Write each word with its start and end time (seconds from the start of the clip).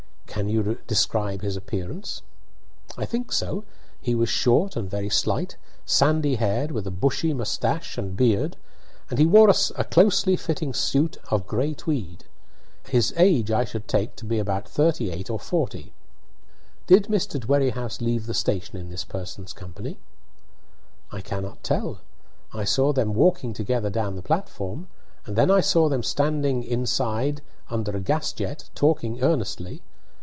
"Can 0.33 0.47
you 0.47 0.79
describe 0.87 1.41
his 1.41 1.57
appearance?" 1.57 2.21
"I 2.97 3.05
think 3.05 3.33
so. 3.33 3.65
He 4.01 4.15
was 4.15 4.29
short 4.29 4.77
and 4.77 4.89
very 4.89 5.09
slight, 5.09 5.57
sandy 5.85 6.35
haired, 6.35 6.71
with 6.71 6.87
a 6.87 6.89
bushy 6.89 7.33
moustache 7.33 7.97
and 7.97 8.15
beard, 8.15 8.55
and 9.09 9.19
he 9.19 9.25
wore 9.25 9.49
a 9.49 9.83
closely 9.83 10.37
fitting 10.37 10.73
suit 10.73 11.17
of 11.29 11.45
gray 11.45 11.73
tweed. 11.73 12.23
His 12.87 13.13
age 13.17 13.51
I 13.51 13.65
should 13.65 13.87
take 13.89 14.15
to 14.15 14.25
be 14.25 14.39
about 14.39 14.69
thirty 14.69 15.11
eight 15.11 15.29
or 15.29 15.37
forty." 15.37 15.93
"Did 16.87 17.03
Mr. 17.07 17.37
Dwerrihouse 17.39 17.99
leave 18.01 18.25
the 18.25 18.33
station 18.33 18.77
in 18.79 18.89
this 18.89 19.03
person's 19.03 19.51
company?" 19.51 19.99
"I 21.11 21.19
cannot 21.19 21.61
tell. 21.61 21.99
I 22.53 22.63
saw 22.63 22.93
them 22.93 23.13
walking 23.15 23.51
together 23.53 23.89
down 23.89 24.15
the 24.15 24.21
platform, 24.23 24.87
and 25.25 25.35
then 25.35 25.51
I 25.51 25.59
saw 25.59 25.89
them 25.89 26.01
standing 26.03 26.63
inside 26.63 27.41
under 27.69 27.91
a 27.95 27.99
gas 28.01 28.31
jet, 28.31 28.69
talking 28.73 29.21
earnestly. 29.21 29.81